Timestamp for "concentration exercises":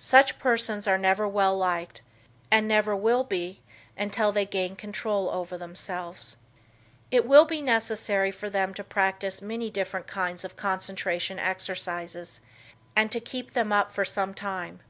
10.56-12.40